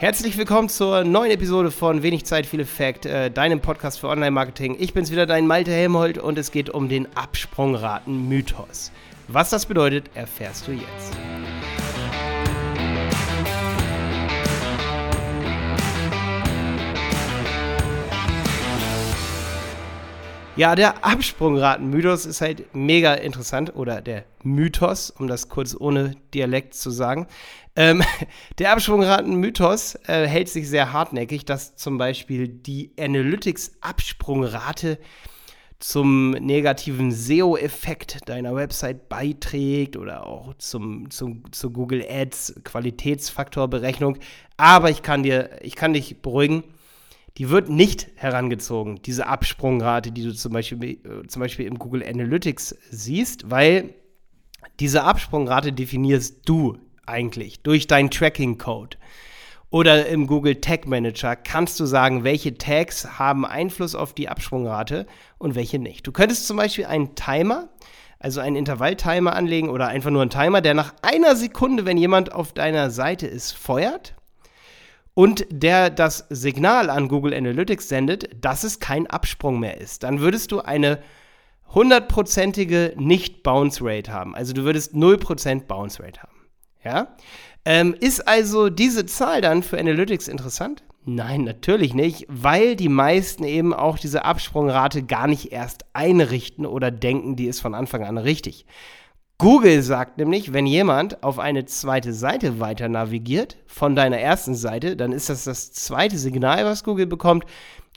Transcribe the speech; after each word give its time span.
Herzlich 0.00 0.38
willkommen 0.38 0.68
zur 0.68 1.02
neuen 1.02 1.32
Episode 1.32 1.72
von 1.72 2.04
Wenig 2.04 2.24
Zeit, 2.24 2.46
viel 2.46 2.60
Effekt, 2.60 3.04
äh, 3.04 3.32
deinem 3.32 3.58
Podcast 3.58 3.98
für 3.98 4.06
Online-Marketing. 4.08 4.76
Ich 4.78 4.94
bin's 4.94 5.10
wieder, 5.10 5.26
dein 5.26 5.48
Malte 5.48 5.72
Helmholt 5.72 6.18
und 6.18 6.38
es 6.38 6.52
geht 6.52 6.70
um 6.70 6.88
den 6.88 7.08
Absprungraten-Mythos. 7.16 8.92
Was 9.26 9.50
das 9.50 9.66
bedeutet, 9.66 10.08
erfährst 10.14 10.68
du 10.68 10.70
jetzt. 10.72 11.16
Ja, 20.58 20.74
der 20.74 21.04
Absprungraten-Mythos 21.04 22.26
ist 22.26 22.40
halt 22.40 22.74
mega 22.74 23.14
interessant 23.14 23.76
oder 23.76 24.00
der 24.00 24.24
Mythos, 24.42 25.08
um 25.08 25.28
das 25.28 25.48
kurz 25.48 25.76
ohne 25.78 26.16
Dialekt 26.34 26.74
zu 26.74 26.90
sagen. 26.90 27.28
Ähm, 27.76 28.02
der 28.58 28.72
Absprungraten-Mythos 28.72 29.94
äh, 30.08 30.26
hält 30.26 30.48
sich 30.48 30.68
sehr 30.68 30.92
hartnäckig, 30.92 31.44
dass 31.44 31.76
zum 31.76 31.96
Beispiel 31.96 32.48
die 32.48 32.90
Analytics-Absprungrate 32.98 34.98
zum 35.78 36.32
negativen 36.32 37.12
SEO-Effekt 37.12 38.28
deiner 38.28 38.56
Website 38.56 39.08
beiträgt 39.08 39.96
oder 39.96 40.26
auch 40.26 40.54
zum, 40.54 41.08
zum, 41.12 41.44
zur 41.52 41.72
Google 41.72 42.04
Ads 42.10 42.62
Qualitätsfaktorberechnung. 42.64 44.18
Aber 44.56 44.90
ich 44.90 45.02
kann 45.02 45.22
dir, 45.22 45.50
ich 45.62 45.76
kann 45.76 45.92
dich 45.92 46.20
beruhigen, 46.20 46.64
die 47.38 47.50
wird 47.50 47.68
nicht 47.68 48.08
herangezogen, 48.16 49.00
diese 49.02 49.28
Absprungrate, 49.28 50.10
die 50.10 50.24
du 50.24 50.34
zum 50.34 50.52
Beispiel, 50.52 50.98
äh, 51.04 51.26
zum 51.28 51.40
Beispiel 51.40 51.66
im 51.66 51.78
Google 51.78 52.04
Analytics 52.04 52.76
siehst, 52.90 53.50
weil 53.50 53.94
diese 54.80 55.04
Absprungrate 55.04 55.72
definierst 55.72 56.40
du 56.44 56.78
eigentlich 57.06 57.62
durch 57.62 57.86
deinen 57.86 58.10
Tracking-Code. 58.10 58.96
Oder 59.70 60.06
im 60.06 60.26
Google 60.26 60.60
Tag 60.60 60.86
Manager 60.86 61.36
kannst 61.36 61.78
du 61.78 61.84
sagen, 61.84 62.24
welche 62.24 62.56
Tags 62.56 63.18
haben 63.18 63.44
Einfluss 63.44 63.94
auf 63.94 64.14
die 64.14 64.28
Absprungrate 64.28 65.06
und 65.36 65.54
welche 65.54 65.78
nicht. 65.78 66.06
Du 66.06 66.12
könntest 66.12 66.46
zum 66.46 66.56
Beispiel 66.56 66.86
einen 66.86 67.14
Timer, 67.14 67.68
also 68.18 68.40
einen 68.40 68.56
Intervalltimer 68.56 69.36
anlegen 69.36 69.68
oder 69.68 69.88
einfach 69.88 70.10
nur 70.10 70.22
einen 70.22 70.30
Timer, 70.30 70.60
der 70.60 70.74
nach 70.74 70.94
einer 71.02 71.36
Sekunde, 71.36 71.84
wenn 71.84 71.98
jemand 71.98 72.32
auf 72.32 72.52
deiner 72.52 72.90
Seite 72.90 73.26
ist, 73.26 73.52
feuert 73.52 74.17
und 75.18 75.46
der 75.50 75.90
das 75.90 76.26
Signal 76.30 76.90
an 76.90 77.08
Google 77.08 77.34
Analytics 77.34 77.88
sendet, 77.88 78.30
dass 78.40 78.62
es 78.62 78.78
kein 78.78 79.08
Absprung 79.08 79.58
mehr 79.58 79.80
ist. 79.80 80.04
Dann 80.04 80.20
würdest 80.20 80.52
du 80.52 80.60
eine 80.60 81.00
hundertprozentige 81.74 82.94
Nicht-Bounce-Rate 82.96 84.12
haben. 84.12 84.36
Also 84.36 84.52
du 84.52 84.62
würdest 84.62 84.94
0% 84.94 85.66
Bounce-Rate 85.66 86.22
haben. 86.22 86.46
Ja? 86.84 87.16
Ähm, 87.64 87.96
ist 87.98 88.28
also 88.28 88.70
diese 88.70 89.06
Zahl 89.06 89.40
dann 89.40 89.64
für 89.64 89.76
Analytics 89.76 90.28
interessant? 90.28 90.84
Nein, 91.04 91.42
natürlich 91.42 91.94
nicht, 91.94 92.24
weil 92.28 92.76
die 92.76 92.88
meisten 92.88 93.42
eben 93.42 93.74
auch 93.74 93.98
diese 93.98 94.24
Absprungrate 94.24 95.02
gar 95.02 95.26
nicht 95.26 95.50
erst 95.50 95.84
einrichten 95.94 96.64
oder 96.64 96.92
denken, 96.92 97.34
die 97.34 97.46
ist 97.46 97.58
von 97.58 97.74
Anfang 97.74 98.04
an 98.04 98.18
richtig. 98.18 98.66
Google 99.40 99.82
sagt 99.82 100.18
nämlich, 100.18 100.52
wenn 100.52 100.66
jemand 100.66 101.22
auf 101.22 101.38
eine 101.38 101.64
zweite 101.64 102.12
Seite 102.12 102.58
weiter 102.58 102.88
navigiert 102.88 103.56
von 103.66 103.94
deiner 103.94 104.18
ersten 104.18 104.56
Seite, 104.56 104.96
dann 104.96 105.12
ist 105.12 105.28
das 105.28 105.44
das 105.44 105.72
zweite 105.72 106.18
Signal, 106.18 106.64
was 106.64 106.82
Google 106.82 107.06
bekommt. 107.06 107.44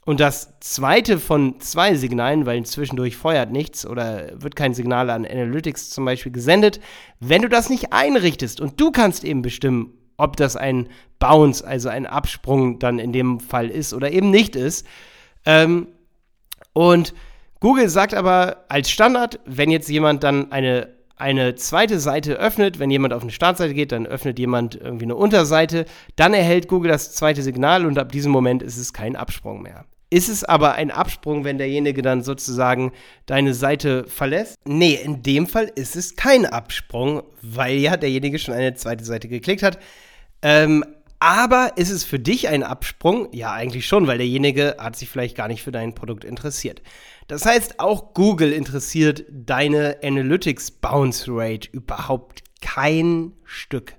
Und 0.06 0.20
das 0.20 0.60
zweite 0.60 1.18
von 1.18 1.60
zwei 1.60 1.96
Signalen, 1.96 2.46
weil 2.46 2.64
zwischendurch 2.64 3.18
feuert 3.18 3.52
nichts 3.52 3.88
oder 3.88 4.30
wird 4.40 4.56
kein 4.56 4.76
Signal 4.76 5.10
an 5.10 5.26
Analytics 5.26 5.90
zum 5.90 6.06
Beispiel 6.06 6.32
gesendet, 6.32 6.80
wenn 7.20 7.42
du 7.42 7.50
das 7.50 7.72
nicht 7.72 7.92
einrichtest 7.92 8.62
und 8.62 8.80
du 8.80 8.92
kannst 8.92 9.24
eben 9.24 9.42
bestimmen, 9.42 9.94
ob 10.18 10.38
das 10.38 10.56
ein 10.56 10.90
Bounce, 11.18 11.66
also 11.66 11.90
ein 11.90 12.06
Absprung 12.06 12.78
dann 12.78 13.00
in 13.00 13.14
dem 13.14 13.40
Fall 13.40 13.70
ist 13.70 13.96
oder 13.96 14.12
eben 14.12 14.30
nicht 14.30 14.56
ist. 14.56 14.86
Ähm, 15.46 15.88
und 16.74 17.16
Google 17.60 17.90
sagt 17.90 18.14
aber 18.14 18.66
als 18.70 18.92
Standard, 18.92 19.40
wenn 19.46 19.72
jetzt 19.72 19.90
jemand 19.90 20.24
dann 20.24 20.52
eine 20.52 21.01
eine 21.22 21.56
zweite 21.56 22.00
Seite 22.00 22.34
öffnet, 22.34 22.80
wenn 22.80 22.90
jemand 22.90 23.14
auf 23.14 23.22
eine 23.22 23.32
Startseite 23.32 23.74
geht, 23.74 23.92
dann 23.92 24.08
öffnet 24.08 24.40
jemand 24.40 24.76
irgendwie 24.76 25.06
eine 25.06 25.16
Unterseite, 25.16 25.86
dann 26.16 26.34
erhält 26.34 26.68
Google 26.68 26.92
das 26.92 27.14
zweite 27.14 27.44
Signal 27.44 27.86
und 27.86 27.98
ab 28.00 28.12
diesem 28.12 28.32
Moment 28.32 28.64
ist 28.64 28.78
es 28.78 28.92
kein 28.92 29.16
Absprung 29.16 29.62
mehr. 29.62 29.86
Ist 30.10 30.28
es 30.28 30.44
aber 30.44 30.74
ein 30.74 30.92
Absprung, 30.92 31.46
wenn 31.46 31.58
derjenige 31.58 32.02
dann 32.02 32.22
sozusagen 32.22 32.92
deine 33.28 33.54
Seite 33.54 34.04
verlässt? 34.08 34.58
Nee, 34.66 35.00
in 35.02 35.24
dem 35.24 35.48
Fall 35.48 35.72
ist 35.76 35.96
es 35.96 36.18
kein 36.18 36.46
Absprung, 36.46 37.24
weil 37.42 37.78
ja 37.78 37.96
derjenige 37.96 38.38
schon 38.38 38.54
eine 38.54 38.74
zweite 38.74 39.06
Seite 39.06 39.30
geklickt 39.30 39.64
hat. 39.64 39.80
Ähm, 40.42 40.84
aber 41.22 41.74
ist 41.76 41.92
es 41.92 42.04
für 42.04 42.18
dich 42.18 42.48
ein 42.48 42.64
Absprung? 42.64 43.30
Ja, 43.32 43.54
eigentlich 43.54 43.86
schon, 43.86 44.08
weil 44.08 44.18
derjenige 44.18 44.78
hat 44.80 44.96
sich 44.96 45.08
vielleicht 45.08 45.38
gar 45.38 45.48
nicht 45.48 45.62
für 45.62 45.72
dein 45.72 45.94
Produkt 45.94 46.26
interessiert. 46.26 46.82
Das 47.28 47.46
heißt, 47.46 47.80
auch 47.80 48.16
Google 48.16 48.52
interessiert 48.52 49.24
deine 49.30 49.98
Analytics 50.04 50.72
Bounce 50.72 51.26
Rate 51.28 51.70
überhaupt 51.72 52.42
kein 52.60 53.34
Stück. 53.46 53.94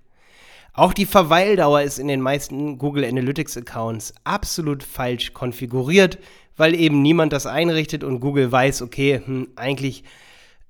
Auch 0.73 0.93
die 0.93 1.07
Verweildauer 1.07 1.83
ist 1.83 2.01
in 2.01 2.09
den 2.09 2.21
meisten 2.21 2.77
Google 2.77 3.05
Analytics 3.05 3.57
Accounts 3.57 4.15
absolut 4.25 4.83
falsch 4.83 5.33
konfiguriert, 5.33 6.19
weil 6.57 6.75
eben 6.75 7.03
niemand 7.03 7.33
das 7.33 7.47
einrichtet 7.47 8.03
und 8.03 8.19
Google 8.19 8.51
weiß, 8.51 8.83
okay, 8.83 9.23
hm, 9.25 9.51
eigentlich 9.55 10.03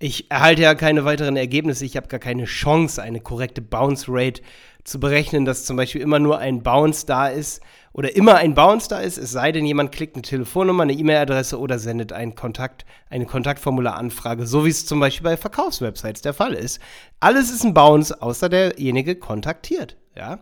ich 0.02 0.28
erhalte 0.32 0.62
ja 0.62 0.74
keine 0.74 1.04
weiteren 1.04 1.36
Ergebnisse, 1.36 1.84
ich 1.84 1.96
habe 1.96 2.08
gar 2.08 2.18
keine 2.18 2.44
Chance, 2.44 3.00
eine 3.00 3.20
korrekte 3.20 3.62
Bounce 3.62 4.06
Rate 4.08 4.42
zu 4.84 4.98
berechnen, 4.98 5.44
dass 5.44 5.64
zum 5.64 5.76
Beispiel 5.76 6.00
immer 6.00 6.18
nur 6.18 6.38
ein 6.38 6.62
Bounce 6.62 7.06
da 7.06 7.28
ist 7.28 7.60
oder 7.92 8.16
immer 8.16 8.36
ein 8.36 8.54
Bounce 8.54 8.88
da 8.88 9.00
ist, 9.00 9.18
es 9.18 9.30
sei 9.30 9.52
denn, 9.52 9.64
jemand 9.64 9.92
klickt 9.92 10.16
eine 10.16 10.22
Telefonnummer, 10.22 10.82
eine 10.82 10.94
E-Mail-Adresse 10.94 11.58
oder 11.58 11.78
sendet 11.78 12.12
einen 12.12 12.34
Kontakt, 12.34 12.84
eine 13.10 13.26
Kontaktformularanfrage, 13.26 14.46
so 14.46 14.64
wie 14.64 14.70
es 14.70 14.86
zum 14.86 14.98
Beispiel 14.98 15.24
bei 15.24 15.36
Verkaufswebsites 15.36 16.22
der 16.22 16.34
Fall 16.34 16.54
ist. 16.54 16.80
Alles 17.20 17.50
ist 17.50 17.64
ein 17.64 17.74
Bounce, 17.74 18.20
außer 18.20 18.48
derjenige 18.48 19.16
kontaktiert. 19.16 19.96
Ja? 20.16 20.40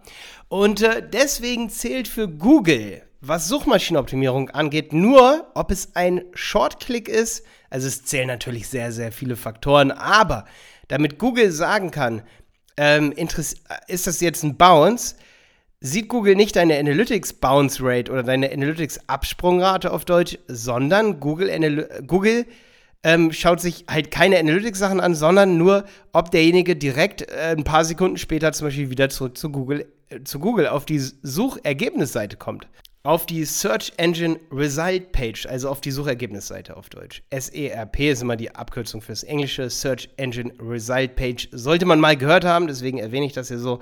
Und 0.48 0.82
äh, 0.82 1.02
deswegen 1.06 1.68
zählt 1.68 2.08
für 2.08 2.28
Google, 2.28 3.02
was 3.20 3.48
Suchmaschinenoptimierung 3.48 4.50
angeht, 4.50 4.92
nur, 4.92 5.50
ob 5.54 5.70
es 5.70 5.94
ein 5.94 6.22
Shortclick 6.34 7.08
ist. 7.08 7.44
Also 7.68 7.88
es 7.88 8.04
zählen 8.04 8.28
natürlich 8.28 8.68
sehr, 8.68 8.92
sehr 8.92 9.12
viele 9.12 9.36
Faktoren, 9.36 9.90
aber 9.90 10.46
damit 10.88 11.18
Google 11.18 11.52
sagen 11.52 11.90
kann, 11.90 12.22
ähm, 12.80 13.12
ist 13.12 14.06
das 14.06 14.20
jetzt 14.22 14.42
ein 14.42 14.56
Bounce, 14.56 15.14
sieht 15.80 16.08
Google 16.08 16.34
nicht 16.34 16.56
deine 16.56 16.78
Analytics 16.78 17.34
Bounce 17.34 17.82
Rate 17.82 18.10
oder 18.10 18.22
deine 18.22 18.50
Analytics 18.50 19.00
Absprungrate 19.06 19.92
auf 19.92 20.06
Deutsch, 20.06 20.38
sondern 20.48 21.20
Google, 21.20 21.50
Analy 21.50 21.84
Google 22.06 22.46
ähm, 23.02 23.32
schaut 23.32 23.60
sich 23.60 23.84
halt 23.88 24.10
keine 24.10 24.38
Analytics-Sachen 24.38 25.00
an, 25.00 25.14
sondern 25.14 25.58
nur, 25.58 25.84
ob 26.12 26.30
derjenige 26.30 26.74
direkt 26.74 27.22
äh, 27.22 27.54
ein 27.56 27.64
paar 27.64 27.84
Sekunden 27.84 28.16
später 28.16 28.52
zum 28.52 28.68
Beispiel 28.68 28.88
wieder 28.88 29.10
zurück 29.10 29.36
zu 29.36 29.50
Google, 29.50 29.86
äh, 30.08 30.22
zu 30.24 30.38
Google 30.38 30.66
auf 30.66 30.86
die 30.86 30.98
Suchergebnisseite 30.98 32.38
kommt. 32.38 32.66
Auf 33.02 33.24
die 33.24 33.46
Search 33.46 33.94
Engine 33.96 34.38
Result 34.52 35.12
Page, 35.12 35.46
also 35.46 35.70
auf 35.70 35.80
die 35.80 35.90
Suchergebnisseite 35.90 36.76
auf 36.76 36.90
Deutsch. 36.90 37.22
SERP 37.30 37.98
ist 38.00 38.20
immer 38.20 38.36
die 38.36 38.54
Abkürzung 38.54 39.00
fürs 39.00 39.22
Englische. 39.22 39.70
Search 39.70 40.10
Engine 40.18 40.52
Result 40.60 41.16
Page 41.16 41.48
sollte 41.50 41.86
man 41.86 41.98
mal 41.98 42.14
gehört 42.14 42.44
haben, 42.44 42.66
deswegen 42.66 42.98
erwähne 42.98 43.24
ich 43.24 43.32
das 43.32 43.48
hier 43.48 43.58
so. 43.58 43.80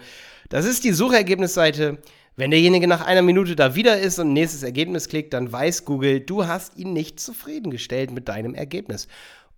Das 0.50 0.64
ist 0.64 0.84
die 0.84 0.92
Suchergebnisseite. 0.92 1.98
Wenn 2.36 2.52
derjenige 2.52 2.86
nach 2.86 3.04
einer 3.04 3.22
Minute 3.22 3.56
da 3.56 3.74
wieder 3.74 3.98
ist 3.98 4.20
und 4.20 4.32
nächstes 4.32 4.62
Ergebnis 4.62 5.08
klickt, 5.08 5.34
dann 5.34 5.50
weiß 5.50 5.84
Google, 5.84 6.20
du 6.20 6.46
hast 6.46 6.76
ihn 6.76 6.92
nicht 6.92 7.18
zufriedengestellt 7.18 8.12
mit 8.12 8.28
deinem 8.28 8.54
Ergebnis. 8.54 9.08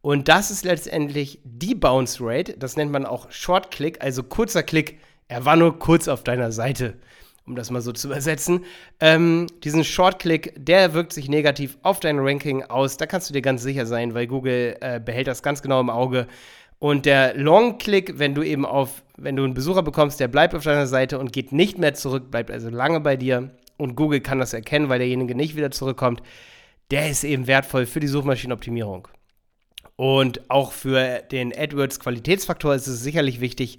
Und 0.00 0.28
das 0.28 0.50
ist 0.50 0.65
letztendlich 0.65 1.38
die 1.44 1.75
Bounce 1.75 2.16
Rate. 2.22 2.54
Das 2.56 2.78
nennt 2.78 2.92
man 2.92 3.04
auch 3.04 3.31
Short 3.31 3.71
Click, 3.71 4.03
also 4.03 4.22
kurzer 4.22 4.62
Klick. 4.62 5.00
Er 5.28 5.44
war 5.44 5.56
nur 5.56 5.78
kurz 5.78 6.09
auf 6.09 6.25
deiner 6.25 6.50
Seite, 6.50 6.94
um 7.50 7.56
das 7.56 7.70
mal 7.70 7.82
so 7.82 7.92
zu 7.92 8.08
übersetzen. 8.08 8.64
Ähm, 9.00 9.47
diesen 9.62 9.84
Short 9.84 10.20
Click, 10.20 10.54
der 10.56 10.94
wirkt 10.94 11.12
sich 11.12 11.28
negativ 11.28 11.76
auf 11.82 12.00
dein 12.00 12.18
Ranking 12.18 12.62
aus. 12.62 12.97
Da 12.97 13.06
kannst 13.06 13.28
du 13.28 13.34
dir 13.34 13.42
ganz 13.42 13.62
sicher 13.62 13.86
sein, 13.86 14.14
weil 14.14 14.26
Google 14.26 14.76
äh, 14.80 15.00
behält 15.00 15.26
das 15.26 15.42
ganz 15.42 15.60
genau 15.60 15.80
im 15.80 15.91
Auge. 15.91 16.26
Und 16.78 17.04
der 17.04 17.34
Long-Click, 17.34 18.18
wenn 18.18 18.34
du 18.34 18.42
eben 18.42 18.64
auf, 18.64 19.02
wenn 19.18 19.36
du 19.36 19.44
einen 19.44 19.52
Besucher 19.52 19.82
bekommst, 19.82 20.18
der 20.18 20.28
bleibt 20.28 20.54
auf 20.54 20.64
deiner 20.64 20.86
Seite 20.86 21.18
und 21.18 21.32
geht 21.32 21.52
nicht 21.52 21.76
mehr 21.76 21.92
zurück, 21.92 22.30
bleibt 22.30 22.50
also 22.50 22.70
lange 22.70 23.00
bei 23.00 23.16
dir 23.16 23.50
und 23.76 23.96
Google 23.96 24.20
kann 24.20 24.38
das 24.38 24.54
erkennen, 24.54 24.88
weil 24.88 24.98
derjenige 24.98 25.34
nicht 25.34 25.56
wieder 25.56 25.70
zurückkommt, 25.70 26.22
der 26.91 27.10
ist 27.10 27.24
eben 27.24 27.46
wertvoll 27.46 27.84
für 27.84 28.00
die 28.00 28.06
Suchmaschinenoptimierung. 28.06 29.08
Und 29.96 30.48
auch 30.50 30.72
für 30.72 31.20
den 31.30 31.53
AdWords-Qualitätsfaktor 31.54 32.74
ist 32.74 32.86
es 32.86 33.03
sicherlich 33.03 33.42
wichtig, 33.42 33.78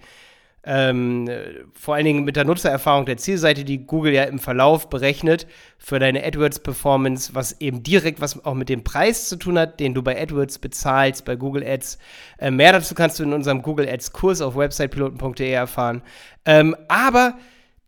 ähm, 0.63 1.27
vor 1.73 1.95
allen 1.95 2.05
Dingen 2.05 2.23
mit 2.23 2.35
der 2.35 2.45
Nutzererfahrung 2.45 3.05
der 3.05 3.17
Zielseite, 3.17 3.63
die 3.63 3.85
Google 3.85 4.13
ja 4.13 4.23
im 4.23 4.37
Verlauf 4.37 4.89
berechnet 4.89 5.47
für 5.79 5.97
deine 5.97 6.23
AdWords-Performance, 6.23 7.33
was 7.33 7.59
eben 7.61 7.81
direkt 7.81 8.21
was 8.21 8.45
auch 8.45 8.53
mit 8.53 8.69
dem 8.69 8.83
Preis 8.83 9.27
zu 9.27 9.37
tun 9.37 9.57
hat, 9.57 9.79
den 9.79 9.95
du 9.95 10.03
bei 10.03 10.21
AdWords 10.21 10.59
bezahlst, 10.59 11.25
bei 11.25 11.35
Google 11.35 11.65
Ads. 11.65 11.97
Äh, 12.37 12.51
mehr 12.51 12.73
dazu 12.73 12.93
kannst 12.93 13.17
du 13.19 13.23
in 13.23 13.33
unserem 13.33 13.63
Google 13.63 13.89
Ads-Kurs 13.89 14.41
auf 14.41 14.55
websitepiloten.de 14.55 15.51
erfahren. 15.51 16.03
Ähm, 16.45 16.75
aber 16.87 17.39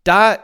da 0.02 0.38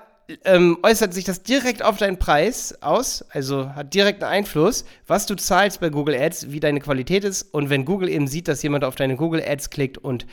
ähm, 0.45 0.79
äußert 0.85 1.13
sich 1.13 1.25
das 1.25 1.43
direkt 1.43 1.83
auf 1.83 1.97
deinen 1.97 2.19
Preis 2.19 2.81
aus, 2.81 3.25
also 3.31 3.75
hat 3.75 3.93
direkt 3.93 4.23
einen 4.23 4.33
Einfluss, 4.33 4.85
was 5.09 5.27
du 5.27 5.35
zahlst 5.35 5.81
bei 5.81 5.89
Google 5.89 6.15
Ads, 6.15 6.53
wie 6.53 6.61
deine 6.61 6.79
Qualität 6.79 7.25
ist. 7.25 7.43
Und 7.53 7.71
wenn 7.71 7.85
Google 7.85 8.09
eben 8.09 8.29
sieht, 8.29 8.47
dass 8.47 8.63
jemand 8.63 8.85
auf 8.85 8.95
deine 8.95 9.17
Google 9.17 9.43
Ads 9.45 9.71
klickt 9.71 9.99
und 9.99 10.27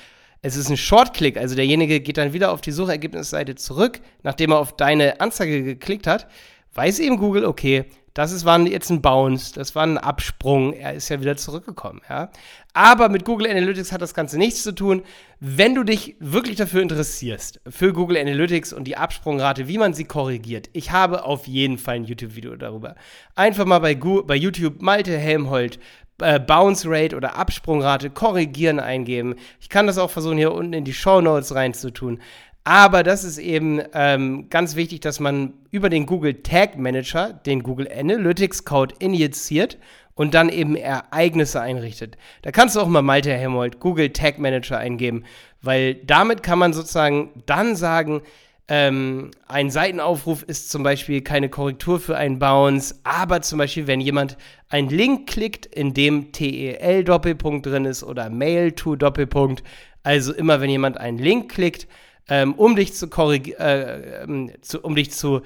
es 0.47 0.55
ist 0.55 0.69
ein 0.69 0.77
Short-Click, 0.77 1.37
also 1.37 1.55
derjenige 1.55 1.99
geht 1.99 2.17
dann 2.17 2.33
wieder 2.33 2.51
auf 2.51 2.61
die 2.61 2.71
Suchergebnisseite 2.71 3.55
zurück, 3.55 3.99
nachdem 4.23 4.51
er 4.51 4.59
auf 4.59 4.75
deine 4.75 5.19
Anzeige 5.19 5.61
geklickt 5.63 6.07
hat, 6.07 6.27
weiß 6.73 6.99
eben 6.99 7.17
Google, 7.17 7.45
okay, 7.45 7.85
das 8.17 8.31
ist, 8.31 8.45
war 8.45 8.59
jetzt 8.61 8.89
ein 8.89 9.03
Bounce, 9.03 9.53
das 9.53 9.75
war 9.75 9.83
ein 9.83 9.99
Absprung, 9.99 10.73
er 10.73 10.95
ist 10.95 11.07
ja 11.09 11.21
wieder 11.21 11.37
zurückgekommen, 11.37 12.01
ja. 12.09 12.31
Aber 12.73 13.09
mit 13.09 13.25
Google 13.25 13.47
Analytics 13.47 13.91
hat 13.91 14.01
das 14.01 14.15
Ganze 14.15 14.39
nichts 14.39 14.63
zu 14.63 14.71
tun. 14.73 15.03
Wenn 15.39 15.75
du 15.75 15.83
dich 15.83 16.15
wirklich 16.19 16.55
dafür 16.55 16.81
interessierst, 16.81 17.61
für 17.69 17.93
Google 17.93 18.17
Analytics 18.17 18.73
und 18.73 18.85
die 18.85 18.97
Absprungrate, 18.97 19.67
wie 19.67 19.77
man 19.77 19.93
sie 19.93 20.05
korrigiert, 20.05 20.67
ich 20.73 20.89
habe 20.89 21.25
auf 21.25 21.45
jeden 21.45 21.77
Fall 21.77 21.97
ein 21.97 22.05
YouTube-Video 22.05 22.55
darüber. 22.55 22.95
Einfach 23.35 23.65
mal 23.65 23.79
bei, 23.79 23.93
bei 23.93 24.35
YouTube 24.35 24.81
Malte 24.81 25.15
Helmholt 25.15 25.77
äh, 26.19 26.39
Bounce 26.39 26.89
Rate 26.89 27.15
oder 27.15 27.35
Absprungrate 27.35 28.09
korrigieren 28.09 28.79
eingeben. 28.79 29.35
Ich 29.59 29.69
kann 29.69 29.85
das 29.85 29.97
auch 29.97 30.09
versuchen, 30.09 30.37
hier 30.37 30.51
unten 30.51 30.73
in 30.73 30.85
die 30.85 30.93
Show 30.93 31.21
Notes 31.21 31.53
reinzutun. 31.53 32.19
Aber 32.67 33.03
das 33.03 33.23
ist 33.23 33.37
eben 33.37 33.81
ähm, 33.93 34.49
ganz 34.49 34.75
wichtig, 34.75 34.99
dass 34.99 35.21
man 35.21 35.53
über 35.71 35.89
den 35.89 36.05
Google 36.05 36.43
Tag 36.43 36.77
Manager 36.77 37.31
den 37.31 37.63
Google 37.63 37.87
Analytics 37.89 38.65
Code 38.65 38.93
injiziert 38.99 39.77
und 40.15 40.33
dann 40.33 40.49
eben 40.49 40.75
Ereignisse 40.75 41.61
einrichtet. 41.61 42.17
Da 42.41 42.51
kannst 42.51 42.75
du 42.75 42.81
auch 42.81 42.89
mal 42.89 43.01
Malte 43.01 43.31
Helmold 43.31 43.79
Google 43.79 44.09
Tag 44.09 44.37
Manager 44.37 44.77
eingeben, 44.77 45.23
weil 45.61 45.95
damit 45.95 46.43
kann 46.43 46.59
man 46.59 46.73
sozusagen 46.73 47.41
dann 47.45 47.77
sagen, 47.77 48.21
ähm, 48.67 49.31
ein 49.47 49.69
Seitenaufruf 49.69 50.43
ist 50.43 50.69
zum 50.69 50.83
Beispiel 50.83 51.21
keine 51.21 51.47
Korrektur 51.47 52.01
für 52.01 52.17
einen 52.17 52.37
Bounce, 52.37 52.95
aber 53.05 53.41
zum 53.43 53.59
Beispiel, 53.59 53.87
wenn 53.87 54.01
jemand 54.01 54.35
einen 54.67 54.89
Link 54.89 55.29
klickt, 55.29 55.67
in 55.67 55.93
dem 55.93 56.33
TEL-Doppelpunkt 56.33 57.65
drin 57.65 57.85
ist 57.85 58.03
oder 58.03 58.29
Mail-to-Doppelpunkt, 58.29 59.63
also 60.03 60.33
immer 60.33 60.59
wenn 60.59 60.69
jemand 60.69 60.97
einen 60.97 61.17
Link 61.17 61.49
klickt, 61.49 61.87
ähm, 62.29 62.53
um 62.55 62.75
dich 62.75 62.93
zu 62.93 63.07
korrigieren, 63.07 63.61
äh, 63.61 64.23
ähm, 64.23 64.51
zu, 64.61 64.81
um 64.81 64.95
dich 64.95 65.11
zu, 65.11 65.41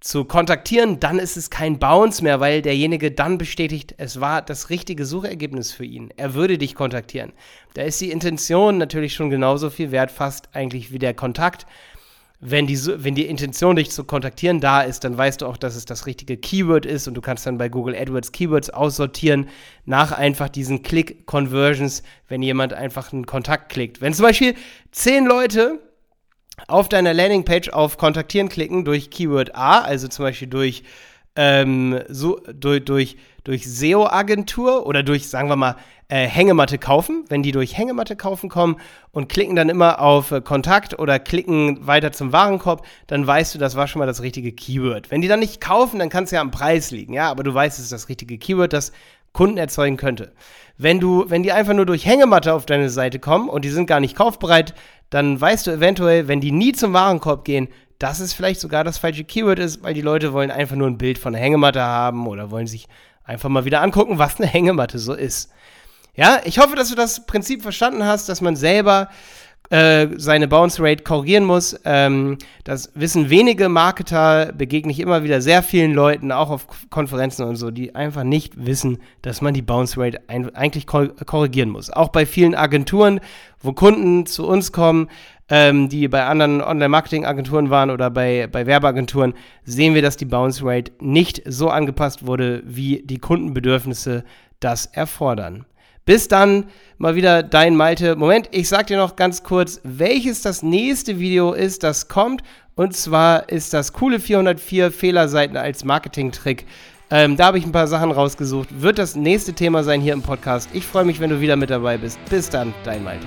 zu 0.00 0.24
kontaktieren, 0.24 1.00
dann 1.00 1.18
ist 1.18 1.36
es 1.36 1.50
kein 1.50 1.78
Bounce 1.78 2.22
mehr, 2.22 2.40
weil 2.40 2.62
derjenige 2.62 3.10
dann 3.10 3.38
bestätigt, 3.38 3.94
es 3.98 4.20
war 4.20 4.42
das 4.42 4.70
richtige 4.70 5.06
Suchergebnis 5.06 5.72
für 5.72 5.84
ihn. 5.84 6.10
Er 6.16 6.34
würde 6.34 6.58
dich 6.58 6.74
kontaktieren. 6.74 7.32
Da 7.74 7.82
ist 7.82 8.00
die 8.00 8.10
Intention 8.10 8.78
natürlich 8.78 9.14
schon 9.14 9.30
genauso 9.30 9.70
viel 9.70 9.90
wert, 9.90 10.10
fast 10.10 10.54
eigentlich 10.54 10.92
wie 10.92 10.98
der 10.98 11.14
Kontakt. 11.14 11.66
Wenn 12.38 12.66
die, 12.66 12.78
wenn 13.02 13.14
die 13.14 13.24
Intention, 13.24 13.76
dich 13.76 13.90
zu 13.90 14.04
kontaktieren, 14.04 14.60
da 14.60 14.82
ist, 14.82 15.04
dann 15.04 15.16
weißt 15.16 15.40
du 15.40 15.46
auch, 15.46 15.56
dass 15.56 15.74
es 15.74 15.86
das 15.86 16.04
richtige 16.04 16.36
Keyword 16.36 16.84
ist 16.84 17.08
und 17.08 17.14
du 17.14 17.22
kannst 17.22 17.46
dann 17.46 17.56
bei 17.56 17.70
Google 17.70 17.96
AdWords 17.96 18.30
Keywords 18.30 18.68
aussortieren 18.68 19.48
nach 19.86 20.12
einfach 20.12 20.50
diesen 20.50 20.82
Click-Conversions, 20.82 22.02
wenn 22.28 22.42
jemand 22.42 22.74
einfach 22.74 23.10
einen 23.14 23.24
Kontakt 23.24 23.70
klickt. 23.70 24.02
Wenn 24.02 24.12
zum 24.12 24.26
Beispiel 24.26 24.54
zehn 24.92 25.24
Leute 25.24 25.80
auf 26.68 26.88
deiner 26.88 27.14
Landingpage 27.14 27.70
auf 27.70 27.98
Kontaktieren 27.98 28.48
klicken 28.48 28.84
durch 28.84 29.10
Keyword 29.10 29.54
A, 29.54 29.80
also 29.80 30.08
zum 30.08 30.24
Beispiel 30.24 30.48
durch, 30.48 30.82
ähm, 31.36 32.00
so, 32.08 32.40
durch, 32.52 32.84
durch, 32.84 33.16
durch 33.44 33.68
SEO-Agentur 33.68 34.86
oder 34.86 35.02
durch, 35.02 35.28
sagen 35.28 35.48
wir 35.48 35.56
mal, 35.56 35.76
äh, 36.08 36.26
Hängematte 36.26 36.78
kaufen. 36.78 37.24
Wenn 37.28 37.42
die 37.42 37.52
durch 37.52 37.76
Hängematte 37.76 38.16
kaufen 38.16 38.48
kommen 38.48 38.76
und 39.12 39.28
klicken 39.28 39.56
dann 39.56 39.68
immer 39.68 40.00
auf 40.00 40.30
äh, 40.30 40.40
Kontakt 40.40 40.98
oder 40.98 41.18
klicken 41.18 41.86
weiter 41.86 42.12
zum 42.12 42.32
Warenkorb, 42.32 42.86
dann 43.06 43.26
weißt 43.26 43.54
du, 43.54 43.58
das 43.58 43.76
war 43.76 43.88
schon 43.88 44.00
mal 44.00 44.06
das 44.06 44.22
richtige 44.22 44.52
Keyword. 44.52 45.10
Wenn 45.10 45.20
die 45.20 45.28
dann 45.28 45.40
nicht 45.40 45.60
kaufen, 45.60 45.98
dann 45.98 46.08
kann 46.08 46.24
es 46.24 46.30
ja 46.30 46.40
am 46.40 46.50
Preis 46.50 46.90
liegen, 46.90 47.12
ja, 47.12 47.30
aber 47.30 47.42
du 47.42 47.52
weißt, 47.52 47.78
es 47.78 47.84
ist 47.84 47.92
das 47.92 48.08
richtige 48.08 48.38
Keyword, 48.38 48.72
das 48.72 48.92
Kunden 49.32 49.58
erzeugen 49.58 49.98
könnte. 49.98 50.32
Wenn 50.78 50.98
du, 51.00 51.28
wenn 51.28 51.42
die 51.42 51.52
einfach 51.52 51.74
nur 51.74 51.86
durch 51.86 52.06
Hängematte 52.06 52.54
auf 52.54 52.66
deine 52.66 52.88
Seite 52.88 53.18
kommen 53.18 53.48
und 53.48 53.64
die 53.64 53.70
sind 53.70 53.86
gar 53.86 54.00
nicht 54.00 54.16
kaufbereit, 54.16 54.74
dann 55.10 55.40
weißt 55.40 55.66
du 55.66 55.70
eventuell, 55.70 56.28
wenn 56.28 56.40
die 56.40 56.52
nie 56.52 56.72
zum 56.72 56.92
Warenkorb 56.92 57.44
gehen, 57.44 57.68
dass 57.98 58.20
es 58.20 58.32
vielleicht 58.32 58.60
sogar 58.60 58.84
das 58.84 58.98
falsche 58.98 59.24
Keyword 59.24 59.58
ist, 59.58 59.82
weil 59.82 59.94
die 59.94 60.02
Leute 60.02 60.32
wollen 60.32 60.50
einfach 60.50 60.76
nur 60.76 60.88
ein 60.88 60.98
Bild 60.98 61.18
von 61.18 61.34
einer 61.34 61.42
Hängematte 61.42 61.82
haben 61.82 62.26
oder 62.26 62.50
wollen 62.50 62.66
sich 62.66 62.88
einfach 63.24 63.48
mal 63.48 63.64
wieder 63.64 63.82
angucken, 63.82 64.18
was 64.18 64.38
eine 64.38 64.48
Hängematte 64.48 64.98
so 64.98 65.14
ist. 65.14 65.50
Ja, 66.14 66.40
ich 66.44 66.58
hoffe, 66.58 66.76
dass 66.76 66.88
du 66.88 66.94
das 66.94 67.26
Prinzip 67.26 67.62
verstanden 67.62 68.04
hast, 68.04 68.28
dass 68.28 68.40
man 68.40 68.56
selber 68.56 69.08
äh, 69.70 70.08
seine 70.16 70.48
Bounce 70.48 70.82
Rate 70.82 71.02
korrigieren 71.02 71.44
muss. 71.44 71.78
Ähm, 71.84 72.38
das 72.64 72.90
wissen 72.94 73.30
wenige 73.30 73.68
Marketer, 73.68 74.52
begegne 74.52 74.92
ich 74.92 75.00
immer 75.00 75.24
wieder 75.24 75.40
sehr 75.40 75.62
vielen 75.62 75.92
Leuten, 75.92 76.32
auch 76.32 76.50
auf 76.50 76.66
Konferenzen 76.90 77.44
und 77.44 77.56
so, 77.56 77.70
die 77.70 77.94
einfach 77.94 78.24
nicht 78.24 78.66
wissen, 78.66 78.98
dass 79.22 79.40
man 79.40 79.54
die 79.54 79.62
Bounce 79.62 80.00
Rate 80.00 80.20
ein 80.28 80.54
eigentlich 80.54 80.86
korrigieren 80.86 81.70
muss. 81.70 81.90
Auch 81.90 82.08
bei 82.08 82.26
vielen 82.26 82.54
Agenturen, 82.54 83.20
wo 83.60 83.72
Kunden 83.72 84.26
zu 84.26 84.46
uns 84.46 84.72
kommen, 84.72 85.08
ähm, 85.48 85.88
die 85.88 86.08
bei 86.08 86.24
anderen 86.24 86.60
Online-Marketing-Agenturen 86.60 87.70
waren 87.70 87.90
oder 87.90 88.10
bei, 88.10 88.48
bei 88.50 88.66
Werbeagenturen, 88.66 89.34
sehen 89.64 89.94
wir, 89.94 90.02
dass 90.02 90.16
die 90.16 90.24
Bounce 90.24 90.64
Rate 90.64 90.92
nicht 91.00 91.42
so 91.44 91.68
angepasst 91.68 92.26
wurde, 92.26 92.62
wie 92.66 93.02
die 93.04 93.18
Kundenbedürfnisse 93.18 94.24
das 94.60 94.86
erfordern. 94.86 95.66
Bis 96.06 96.28
dann 96.28 96.66
mal 96.98 97.16
wieder 97.16 97.42
dein 97.42 97.74
Malte. 97.74 98.14
Moment, 98.14 98.48
ich 98.52 98.68
sag 98.68 98.86
dir 98.86 98.96
noch 98.96 99.16
ganz 99.16 99.42
kurz, 99.42 99.80
welches 99.82 100.40
das 100.40 100.62
nächste 100.62 101.18
Video 101.18 101.52
ist, 101.52 101.82
das 101.82 102.06
kommt. 102.06 102.42
Und 102.76 102.94
zwar 102.94 103.48
ist 103.48 103.74
das 103.74 103.92
coole 103.92 104.20
404 104.20 104.92
Fehlerseiten 104.92 105.56
als 105.56 105.84
Marketing-Trick. 105.84 106.64
Ähm, 107.10 107.36
da 107.36 107.46
habe 107.46 107.58
ich 107.58 107.66
ein 107.66 107.72
paar 107.72 107.88
Sachen 107.88 108.12
rausgesucht. 108.12 108.68
Wird 108.80 108.98
das 108.98 109.16
nächste 109.16 109.52
Thema 109.52 109.82
sein 109.82 110.00
hier 110.00 110.12
im 110.12 110.22
Podcast. 110.22 110.68
Ich 110.72 110.86
freue 110.86 111.04
mich, 111.04 111.18
wenn 111.18 111.30
du 111.30 111.40
wieder 111.40 111.56
mit 111.56 111.70
dabei 111.70 111.98
bist. 111.98 112.18
Bis 112.30 112.50
dann, 112.50 112.72
dein 112.84 113.02
Malte. 113.02 113.26